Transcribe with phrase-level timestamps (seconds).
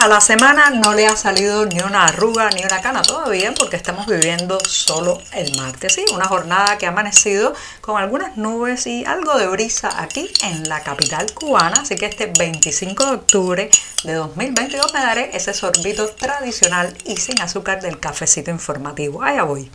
[0.00, 3.74] A la semana no le ha salido ni una arruga ni una cana todavía porque
[3.74, 5.94] estamos viviendo solo el martes.
[5.94, 10.68] Sí, una jornada que ha amanecido con algunas nubes y algo de brisa aquí en
[10.68, 11.80] la capital cubana.
[11.82, 13.70] Así que este 25 de octubre
[14.04, 19.24] de 2022 me daré ese sorbito tradicional y sin azúcar del cafecito informativo.
[19.24, 19.68] Allá voy.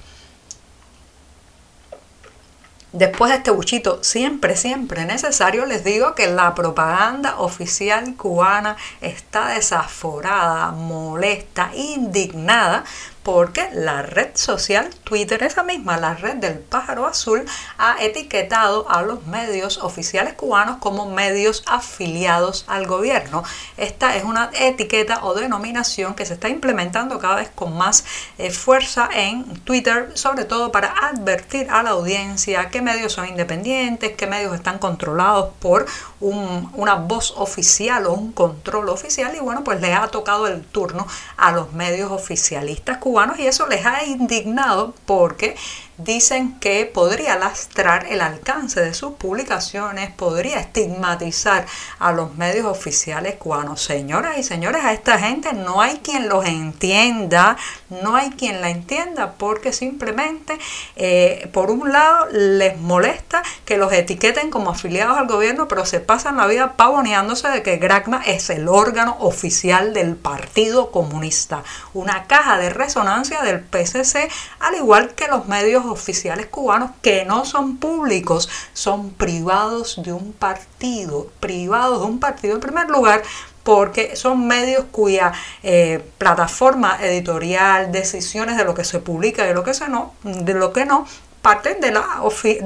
[2.93, 9.47] Después de este buchito siempre, siempre necesario, les digo que la propaganda oficial cubana está
[9.47, 12.83] desaforada, molesta, indignada
[13.23, 17.45] porque la red social Twitter, esa misma, la red del pájaro azul,
[17.77, 23.43] ha etiquetado a los medios oficiales cubanos como medios afiliados al gobierno.
[23.77, 28.03] Esta es una etiqueta o denominación que se está implementando cada vez con más
[28.37, 34.13] eh, fuerza en Twitter, sobre todo para advertir a la audiencia qué medios son independientes,
[34.17, 35.85] qué medios están controlados por
[36.23, 41.05] una voz oficial o un control oficial y bueno, pues le ha tocado el turno
[41.37, 45.55] a los medios oficialistas cubanos y eso les ha indignado porque
[45.97, 51.65] dicen que podría lastrar el alcance de sus publicaciones, podría estigmatizar
[51.99, 53.81] a los medios oficiales cubanos.
[53.81, 57.57] Señoras y señores, a esta gente no hay quien los entienda,
[57.89, 60.57] no hay quien la entienda porque simplemente,
[60.95, 65.99] eh, por un lado, les molesta que los etiqueten como afiliados al gobierno, pero se
[65.99, 72.25] pasan la vida pavoneándose de que Gracma es el órgano oficial del Partido Comunista, una
[72.25, 77.77] caja de resonancia del PCC, al igual que los medios oficiales cubanos que no son
[77.77, 83.23] públicos, son privados de un partido, privados de un partido en primer lugar
[83.63, 85.31] porque son medios cuya
[85.63, 90.13] eh, plataforma editorial, decisiones de lo que se publica y de lo que, se no,
[90.23, 91.07] de lo que no,
[91.43, 92.21] parten de, la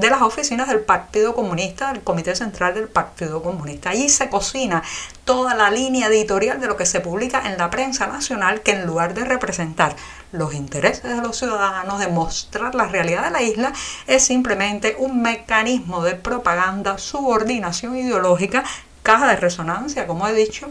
[0.10, 3.90] las oficinas del Partido Comunista, del Comité Central del Partido Comunista.
[3.90, 4.84] Allí se cocina
[5.26, 8.86] toda la línea editorial de lo que se publica en la prensa nacional, que en
[8.86, 9.96] lugar de representar
[10.32, 13.74] los intereses de los ciudadanos, de mostrar la realidad de la isla,
[14.06, 18.64] es simplemente un mecanismo de propaganda, subordinación ideológica,
[19.02, 20.70] caja de resonancia, como he dicho,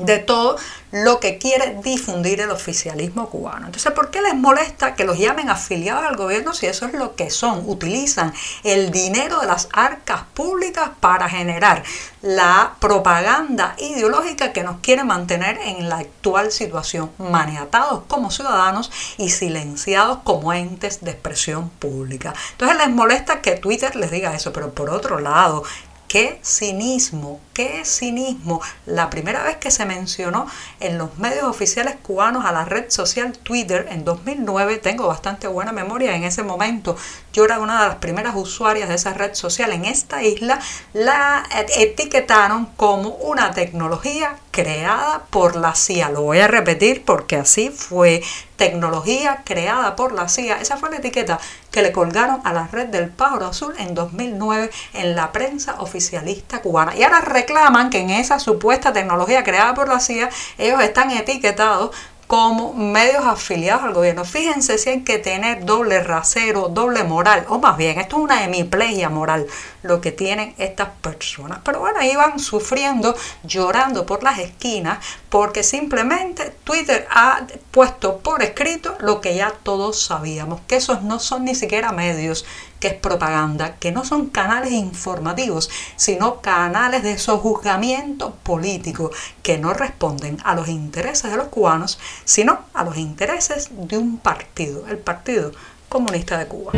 [0.00, 0.56] de todo
[0.92, 3.66] lo que quiere difundir el oficialismo cubano.
[3.66, 7.14] Entonces, ¿por qué les molesta que los llamen afiliados al gobierno si eso es lo
[7.14, 7.62] que son?
[7.66, 8.34] Utilizan
[8.64, 11.84] el dinero de las arcas públicas para generar
[12.22, 19.30] la propaganda ideológica que nos quiere mantener en la actual situación, maniatados como ciudadanos y
[19.30, 22.34] silenciados como entes de expresión pública.
[22.52, 25.62] Entonces les molesta que Twitter les diga eso, pero por otro lado,
[26.10, 28.60] qué cinismo, qué cinismo.
[28.84, 30.48] La primera vez que se mencionó
[30.80, 35.70] en los medios oficiales cubanos a la red social Twitter en 2009, tengo bastante buena
[35.70, 36.96] memoria en ese momento,
[37.32, 40.58] yo era una de las primeras usuarias de esa red social en esta isla,
[40.94, 41.44] la
[41.76, 46.10] etiquetaron como una tecnología creada por la CIA.
[46.10, 48.22] Lo voy a repetir porque así fue
[48.56, 50.60] tecnología creada por la CIA.
[50.60, 51.38] Esa fue la etiqueta
[51.70, 56.60] que le colgaron a la red del pájaro azul en 2009 en la prensa oficialista
[56.60, 56.94] cubana.
[56.96, 60.28] Y ahora reclaman que en esa supuesta tecnología creada por la CIA
[60.58, 61.94] ellos están etiquetados
[62.30, 64.24] como medios afiliados al gobierno.
[64.24, 68.44] Fíjense si hay que tener doble rasero, doble moral, o más bien, esto es una
[68.44, 69.48] hemiplegia moral
[69.82, 71.58] lo que tienen estas personas.
[71.64, 78.44] Pero bueno, ahí van sufriendo, llorando por las esquinas, porque simplemente Twitter ha puesto por
[78.44, 82.46] escrito lo que ya todos sabíamos, que esos no son ni siquiera medios,
[82.80, 89.10] que es propaganda, que no son canales informativos, sino canales de sojuzgamiento político
[89.42, 94.18] que no responden a los intereses de los cubanos, sino a los intereses de un
[94.18, 95.52] partido, el Partido
[95.88, 96.72] Comunista de Cuba.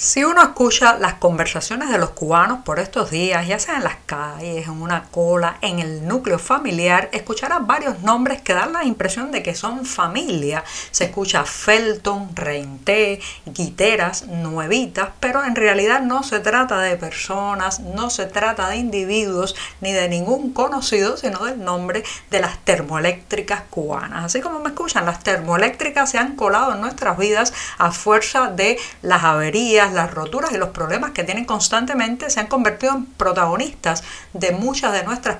[0.00, 3.96] Si uno escucha las conversaciones de los cubanos por estos días, ya sea en las
[4.06, 9.32] calles, en una cola, en el núcleo familiar, escuchará varios nombres que dan la impresión
[9.32, 10.62] de que son familia.
[10.92, 18.08] Se escucha Felton, Reinté, Guiteras, Nuevitas, pero en realidad no se trata de personas, no
[18.08, 24.26] se trata de individuos ni de ningún conocido, sino del nombre de las termoeléctricas cubanas.
[24.26, 28.78] Así como me escuchan, las termoeléctricas se han colado en nuestras vidas a fuerza de
[29.02, 34.02] las averías, las roturas y los problemas que tienen constantemente se han convertido en protagonistas
[34.32, 35.38] de muchas de nuestras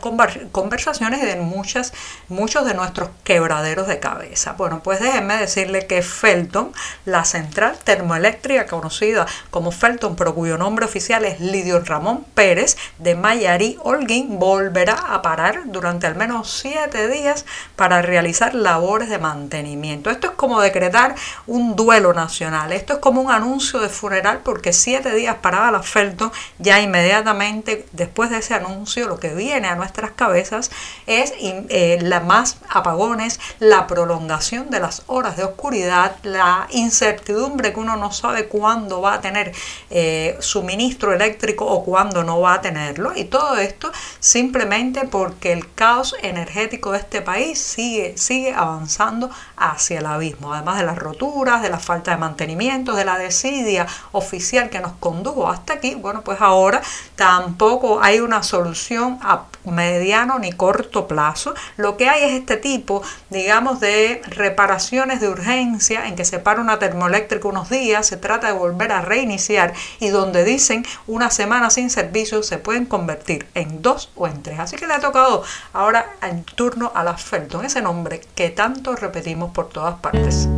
[0.52, 1.92] conversaciones y de muchas,
[2.28, 4.52] muchos de nuestros quebraderos de cabeza.
[4.52, 6.72] Bueno, pues déjenme decirle que Felton,
[7.04, 13.14] la central termoeléctrica conocida como Felton, pero cuyo nombre oficial es Lidio Ramón Pérez de
[13.14, 17.44] Mayarí Holguín, volverá a parar durante al menos siete días
[17.76, 20.10] para realizar labores de mantenimiento.
[20.10, 21.14] Esto es como decretar
[21.46, 22.72] un duelo nacional.
[22.72, 27.86] Esto es como un anuncio de funeral porque siete días parada la Felton, ya inmediatamente
[27.92, 30.70] después de ese anuncio lo que viene a nuestras cabezas
[31.06, 37.96] es eh, más apagones, la prolongación de las horas de oscuridad, la incertidumbre que uno
[37.96, 39.52] no sabe cuándo va a tener
[39.90, 43.12] eh, suministro eléctrico o cuándo no va a tenerlo.
[43.14, 43.90] Y todo esto
[44.20, 50.52] simplemente porque el caos energético de este país sigue, sigue avanzando hacia el abismo.
[50.52, 53.86] Además de las roturas, de la falta de mantenimiento, de la desidia
[54.28, 56.82] oficial que nos condujo hasta aquí, bueno, pues ahora
[57.16, 61.54] tampoco hay una solución a mediano ni corto plazo.
[61.76, 66.60] Lo que hay es este tipo, digamos, de reparaciones de urgencia en que se para
[66.60, 71.70] una termoeléctrica unos días, se trata de volver a reiniciar y donde dicen una semana
[71.70, 74.60] sin servicio se pueden convertir en dos o en tres.
[74.60, 75.42] Así que le ha tocado
[75.72, 80.48] ahora en turno a la Felton, ese nombre que tanto repetimos por todas partes.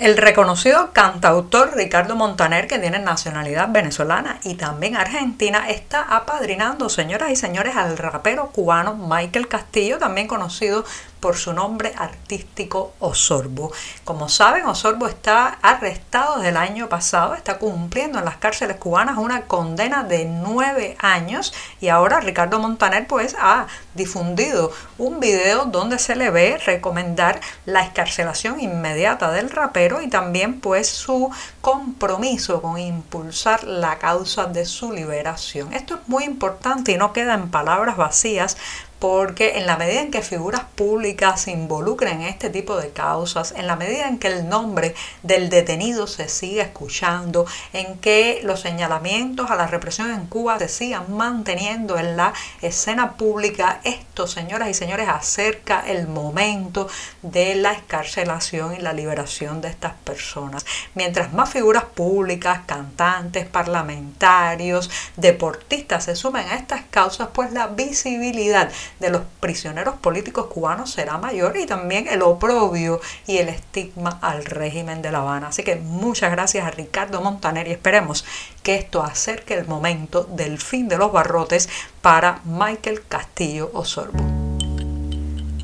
[0.00, 7.30] El reconocido cantautor Ricardo Montaner, que tiene nacionalidad venezolana y también argentina, está apadrinando, señoras
[7.30, 10.86] y señores, al rapero cubano Michael Castillo, también conocido
[11.20, 13.72] por su nombre artístico Osorbo.
[14.04, 19.18] Como saben, Osorbo está arrestado desde el año pasado, está cumpliendo en las cárceles cubanas
[19.18, 25.98] una condena de nueve años y ahora Ricardo Montaner pues ha difundido un video donde
[25.98, 32.78] se le ve recomendar la escarcelación inmediata del rapero y también pues su compromiso con
[32.78, 35.72] impulsar la causa de su liberación.
[35.72, 38.56] Esto es muy importante y no queda en palabras vacías
[39.00, 43.54] porque en la medida en que figuras públicas se involucren en este tipo de causas,
[43.56, 48.60] en la medida en que el nombre del detenido se siga escuchando, en que los
[48.60, 54.68] señalamientos a la represión en Cuba se sigan manteniendo en la escena pública, esto, señoras
[54.68, 56.86] y señores, acerca el momento
[57.22, 60.66] de la escarcelación y la liberación de estas personas.
[60.94, 68.70] Mientras más figuras públicas, cantantes, parlamentarios, deportistas se sumen a estas causas, pues la visibilidad
[68.98, 74.44] de los prisioneros políticos cubanos será mayor y también el oprobio y el estigma al
[74.44, 75.48] régimen de La Habana.
[75.48, 78.24] Así que muchas gracias a Ricardo Montaner y esperemos
[78.62, 81.68] que esto acerque el momento del fin de los barrotes
[82.02, 84.39] para Michael Castillo Osorbo.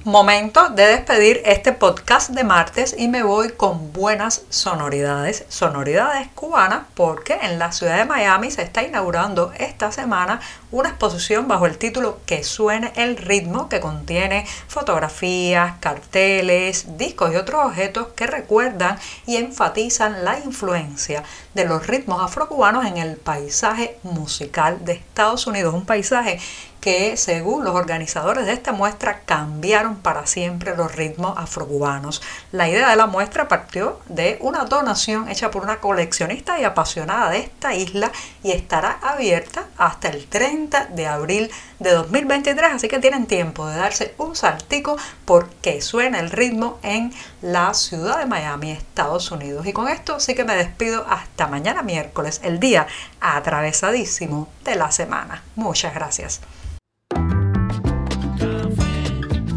[0.07, 6.85] Momento de despedir este podcast de martes y me voy con buenas sonoridades, sonoridades cubanas,
[6.95, 11.77] porque en la ciudad de Miami se está inaugurando esta semana una exposición bajo el
[11.77, 19.01] título Que suene el ritmo, que contiene fotografías, carteles, discos y otros objetos que recuerdan
[19.27, 21.25] y enfatizan la influencia
[21.55, 26.39] de los ritmos afrocubanos en el paisaje musical de Estados Unidos, un paisaje
[26.87, 32.23] que según los organizadores de esta muestra cambiaron para siempre los ritmos afrocubanos.
[32.53, 37.31] La idea de la muestra partió de una donación hecha por una coleccionista y apasionada
[37.31, 38.13] de esta isla
[38.45, 41.51] y estará abierta hasta el 30 de abril
[41.81, 47.13] de 2023, así que tienen tiempo de darse un saltico porque suena el ritmo en
[47.43, 49.67] la ciudad de Miami, Estados Unidos.
[49.67, 52.87] Y con esto sí que me despido hasta mañana miércoles, el día
[53.21, 55.43] atravesadísimo de la semana.
[55.57, 56.43] Muchas gracias.